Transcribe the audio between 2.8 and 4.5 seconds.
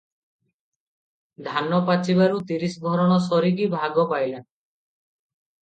ଭରଣ ସରିକି ଭାଗ ପାଇଲା।